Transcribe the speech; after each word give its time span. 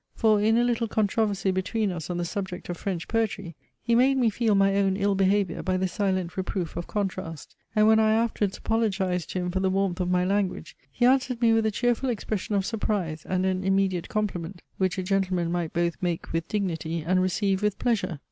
For 0.15 0.41
in 0.41 0.57
a 0.57 0.63
little 0.63 0.87
controversy 0.87 1.51
between 1.51 1.91
us 1.91 2.09
on 2.09 2.17
the 2.17 2.25
subject 2.25 2.69
of 2.69 2.77
French 2.77 3.07
poetry, 3.07 3.55
he 3.83 3.93
made 3.93 4.17
me 4.17 4.31
feel 4.31 4.55
my 4.55 4.75
own 4.77 4.97
ill 4.97 5.13
behaviour 5.13 5.61
by 5.61 5.77
the 5.77 5.87
silent 5.87 6.35
reproof 6.35 6.75
of 6.75 6.87
contrast, 6.87 7.55
and 7.75 7.85
when 7.87 7.99
I 7.99 8.13
afterwards 8.13 8.57
apologized 8.57 9.29
to 9.29 9.37
him 9.41 9.51
for 9.51 9.59
the 9.59 9.69
warmth 9.69 9.99
of 9.99 10.09
my 10.09 10.25
language, 10.25 10.75
he 10.91 11.05
answered 11.05 11.39
me 11.39 11.53
with 11.53 11.67
a 11.67 11.71
cheerful 11.71 12.09
expression 12.09 12.55
of 12.55 12.65
surprise, 12.65 13.27
and 13.29 13.45
an 13.45 13.63
immediate 13.63 14.09
compliment, 14.09 14.63
which 14.79 14.97
a 14.97 15.03
gentleman 15.03 15.51
might 15.51 15.71
both 15.71 15.97
make 16.01 16.33
with 16.33 16.47
dignity 16.47 17.03
and 17.05 17.21
receive 17.21 17.61
with 17.61 17.77
pleasure. 17.77 18.19